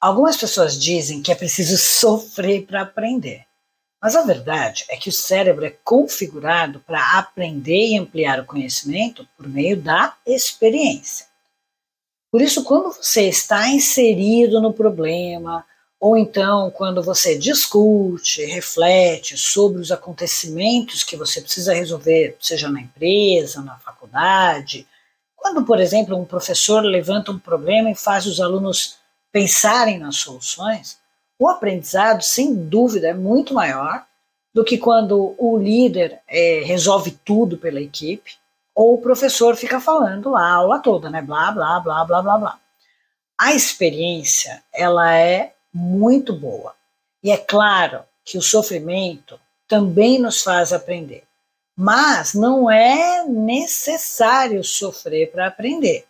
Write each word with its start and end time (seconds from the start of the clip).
Algumas 0.00 0.36
pessoas 0.36 0.78
dizem 0.78 1.22
que 1.22 1.32
é 1.32 1.34
preciso 1.34 1.78
sofrer 1.78 2.66
para 2.66 2.82
aprender. 2.82 3.44
Mas 4.02 4.14
a 4.16 4.22
verdade 4.22 4.84
é 4.90 4.96
que 4.96 5.08
o 5.08 5.12
cérebro 5.12 5.64
é 5.64 5.70
configurado 5.82 6.78
para 6.80 7.18
aprender 7.18 7.88
e 7.88 7.98
ampliar 7.98 8.38
o 8.38 8.44
conhecimento 8.44 9.26
por 9.36 9.48
meio 9.48 9.78
da 9.78 10.14
experiência. 10.26 11.26
Por 12.30 12.42
isso, 12.42 12.64
quando 12.64 12.92
você 12.92 13.28
está 13.28 13.68
inserido 13.68 14.60
no 14.60 14.74
problema, 14.74 15.64
ou 15.98 16.18
então 16.18 16.70
quando 16.70 17.02
você 17.02 17.38
discute, 17.38 18.44
reflete 18.44 19.38
sobre 19.38 19.80
os 19.80 19.90
acontecimentos 19.90 21.02
que 21.02 21.16
você 21.16 21.40
precisa 21.40 21.72
resolver, 21.72 22.36
seja 22.38 22.68
na 22.68 22.82
empresa, 22.82 23.62
na 23.62 23.78
faculdade, 23.78 24.86
quando, 25.34 25.64
por 25.64 25.80
exemplo, 25.80 26.14
um 26.14 26.26
professor 26.26 26.82
levanta 26.82 27.30
um 27.30 27.38
problema 27.38 27.90
e 27.90 27.94
faz 27.94 28.26
os 28.26 28.38
alunos 28.38 28.98
pensarem 29.34 29.98
nas 29.98 30.18
soluções, 30.18 30.96
o 31.36 31.48
aprendizado, 31.48 32.22
sem 32.22 32.54
dúvida, 32.54 33.08
é 33.08 33.12
muito 33.12 33.52
maior 33.52 34.06
do 34.54 34.64
que 34.64 34.78
quando 34.78 35.34
o 35.36 35.58
líder 35.58 36.20
é, 36.28 36.62
resolve 36.64 37.10
tudo 37.24 37.58
pela 37.58 37.80
equipe 37.80 38.36
ou 38.72 38.94
o 38.94 39.02
professor 39.02 39.56
fica 39.56 39.80
falando 39.80 40.36
a 40.36 40.48
aula 40.48 40.78
toda, 40.78 41.10
né? 41.10 41.20
Blá, 41.20 41.50
blá, 41.50 41.80
blá, 41.80 42.04
blá, 42.04 42.22
blá, 42.22 42.38
blá. 42.38 42.60
A 43.36 43.52
experiência, 43.52 44.62
ela 44.72 45.12
é 45.18 45.52
muito 45.72 46.32
boa. 46.32 46.72
E 47.20 47.32
é 47.32 47.36
claro 47.36 48.04
que 48.24 48.38
o 48.38 48.42
sofrimento 48.42 49.40
também 49.66 50.20
nos 50.20 50.42
faz 50.42 50.72
aprender. 50.72 51.24
Mas 51.76 52.34
não 52.34 52.70
é 52.70 53.24
necessário 53.26 54.62
sofrer 54.62 55.32
para 55.32 55.48
aprender. 55.48 56.06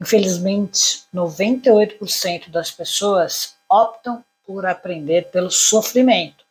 Infelizmente, 0.00 1.02
98% 1.14 2.50
das 2.50 2.70
pessoas 2.70 3.56
optam 3.68 4.24
por 4.46 4.64
aprender 4.64 5.30
pelo 5.30 5.50
sofrimento. 5.50 6.44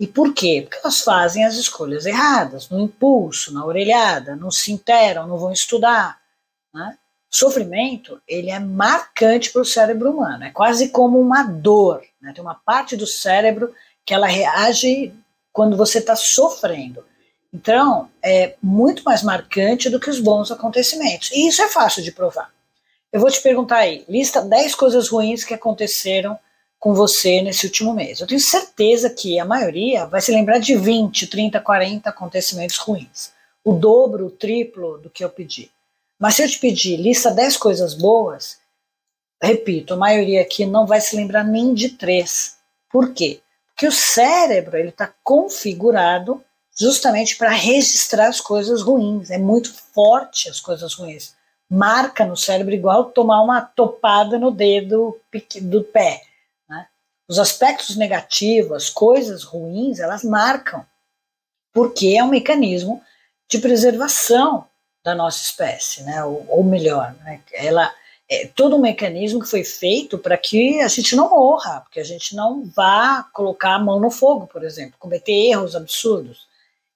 E 0.00 0.06
por 0.06 0.32
quê? 0.32 0.62
Porque 0.62 0.78
elas 0.82 1.00
fazem 1.00 1.44
as 1.44 1.56
escolhas 1.56 2.06
erradas, 2.06 2.68
no 2.68 2.80
impulso, 2.80 3.52
na 3.52 3.64
orelhada, 3.64 4.36
não 4.36 4.50
se 4.50 4.72
interam, 4.72 5.26
não 5.26 5.36
vão 5.36 5.52
estudar. 5.52 6.18
Né? 6.72 6.96
Sofrimento, 7.28 8.22
ele 8.26 8.50
é 8.50 8.58
marcante 8.58 9.50
para 9.50 9.62
o 9.62 9.66
cérebro 9.66 10.10
humano, 10.10 10.44
é 10.44 10.50
quase 10.50 10.88
como 10.90 11.20
uma 11.20 11.42
dor. 11.42 12.02
Né? 12.22 12.32
Tem 12.32 12.42
uma 12.42 12.54
parte 12.54 12.96
do 12.96 13.06
cérebro 13.06 13.74
que 14.04 14.14
ela 14.14 14.26
reage 14.26 15.12
quando 15.52 15.76
você 15.76 15.98
está 15.98 16.16
sofrendo. 16.16 17.04
Então, 17.52 18.10
é 18.22 18.56
muito 18.62 19.02
mais 19.02 19.22
marcante 19.22 19.90
do 19.90 19.98
que 19.98 20.10
os 20.10 20.20
bons 20.20 20.50
acontecimentos. 20.50 21.30
E 21.32 21.48
isso 21.48 21.60
é 21.60 21.68
fácil 21.68 22.02
de 22.02 22.12
provar. 22.12 22.52
Eu 23.10 23.20
vou 23.20 23.30
te 23.30 23.40
perguntar 23.40 23.78
aí, 23.78 24.04
lista 24.06 24.42
10 24.42 24.74
coisas 24.74 25.08
ruins 25.08 25.42
que 25.42 25.54
aconteceram 25.54 26.38
com 26.78 26.92
você 26.92 27.40
nesse 27.40 27.64
último 27.64 27.94
mês. 27.94 28.20
Eu 28.20 28.26
tenho 28.26 28.40
certeza 28.40 29.08
que 29.08 29.38
a 29.38 29.46
maioria 29.46 30.04
vai 30.04 30.20
se 30.20 30.30
lembrar 30.30 30.58
de 30.58 30.76
20, 30.76 31.26
30, 31.26 31.58
40 31.58 32.10
acontecimentos 32.10 32.76
ruins. 32.76 33.32
O 33.64 33.72
dobro, 33.72 34.26
o 34.26 34.30
triplo 34.30 34.98
do 34.98 35.08
que 35.08 35.24
eu 35.24 35.30
pedi. 35.30 35.70
Mas 36.20 36.34
se 36.34 36.42
eu 36.42 36.48
te 36.48 36.58
pedir 36.58 36.96
lista 36.96 37.30
10 37.30 37.56
coisas 37.56 37.94
boas, 37.94 38.58
repito, 39.42 39.94
a 39.94 39.96
maioria 39.96 40.42
aqui 40.42 40.66
não 40.66 40.86
vai 40.86 41.00
se 41.00 41.16
lembrar 41.16 41.44
nem 41.44 41.72
de 41.72 41.90
três. 41.90 42.58
Por 42.90 43.14
quê? 43.14 43.40
Porque 43.68 43.88
o 43.88 43.92
cérebro 43.92 44.76
ele 44.76 44.90
está 44.90 45.10
configurado 45.24 46.44
justamente 46.78 47.36
para 47.36 47.50
registrar 47.50 48.28
as 48.28 48.40
coisas 48.40 48.82
ruins. 48.82 49.30
É 49.30 49.38
muito 49.38 49.72
forte 49.94 50.50
as 50.50 50.60
coisas 50.60 50.92
ruins. 50.92 51.37
Marca 51.70 52.24
no 52.24 52.36
cérebro 52.36 52.74
igual 52.74 53.10
tomar 53.10 53.42
uma 53.42 53.60
topada 53.60 54.38
no 54.38 54.50
dedo 54.50 55.18
do 55.62 55.82
pé. 55.84 56.22
Né? 56.68 56.86
Os 57.28 57.38
aspectos 57.38 57.96
negativos, 57.96 58.72
as 58.72 58.90
coisas 58.90 59.44
ruins, 59.44 59.98
elas 59.98 60.24
marcam. 60.24 60.84
Porque 61.72 62.16
é 62.16 62.24
um 62.24 62.28
mecanismo 62.28 63.02
de 63.48 63.58
preservação 63.58 64.66
da 65.04 65.14
nossa 65.14 65.42
espécie, 65.42 66.02
né? 66.02 66.24
ou, 66.24 66.44
ou 66.48 66.64
melhor, 66.64 67.14
né? 67.24 67.40
ela 67.52 67.92
é 68.28 68.46
todo 68.46 68.76
um 68.76 68.80
mecanismo 68.80 69.40
que 69.40 69.48
foi 69.48 69.64
feito 69.64 70.18
para 70.18 70.36
que 70.36 70.80
a 70.80 70.88
gente 70.88 71.16
não 71.16 71.30
morra, 71.30 71.80
porque 71.80 71.98
a 71.98 72.04
gente 72.04 72.36
não 72.36 72.64
vá 72.76 73.22
colocar 73.32 73.74
a 73.74 73.78
mão 73.78 73.98
no 73.98 74.10
fogo, 74.10 74.46
por 74.46 74.62
exemplo, 74.62 74.96
cometer 74.98 75.32
erros 75.32 75.74
absurdos. 75.74 76.46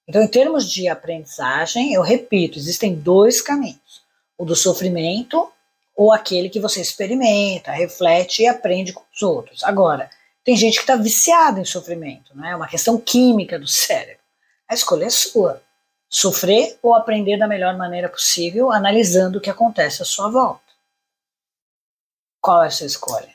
Então, 0.07 0.21
em 0.21 0.27
termos 0.27 0.69
de 0.69 0.87
aprendizagem, 0.87 1.93
eu 1.93 2.03
repito, 2.03 2.59
existem 2.59 2.93
dois 2.93 3.41
caminhos: 3.41 4.02
o 4.43 4.45
do 4.45 4.55
sofrimento 4.55 5.49
ou 5.95 6.11
aquele 6.11 6.49
que 6.49 6.59
você 6.59 6.81
experimenta, 6.81 7.71
reflete 7.71 8.43
e 8.43 8.47
aprende 8.47 8.93
com 8.93 9.03
os 9.13 9.21
outros. 9.21 9.63
Agora, 9.63 10.09
tem 10.43 10.55
gente 10.55 10.75
que 10.75 10.81
está 10.81 10.95
viciada 10.95 11.59
em 11.59 11.65
sofrimento, 11.65 12.35
né? 12.35 12.51
é 12.51 12.55
uma 12.55 12.67
questão 12.67 12.99
química 12.99 13.57
do 13.57 13.67
cérebro. 13.67 14.21
A 14.67 14.73
escolha 14.73 15.05
é 15.05 15.09
sua. 15.09 15.61
Sofrer 16.09 16.77
ou 16.81 16.93
aprender 16.93 17.37
da 17.37 17.47
melhor 17.47 17.75
maneira 17.75 18.07
possível, 18.07 18.71
analisando 18.71 19.37
o 19.37 19.41
que 19.41 19.49
acontece 19.49 20.01
à 20.01 20.05
sua 20.05 20.29
volta. 20.29 20.61
Qual 22.39 22.63
é 22.63 22.67
a 22.67 22.71
sua 22.71 22.85
escolha? 22.85 23.33